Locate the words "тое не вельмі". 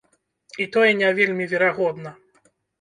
0.77-1.45